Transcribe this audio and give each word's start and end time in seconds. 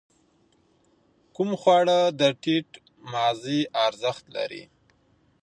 کوم 1.35 1.49
خواړه 1.61 1.99
د 2.19 2.21
ټیټ 2.41 2.69
مغذي 3.11 3.61
ارزښت 3.85 4.25
لري؟ 4.35 4.63